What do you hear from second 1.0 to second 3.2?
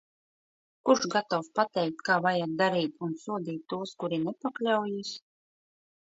gatavs pateikt, kā vajag darīt un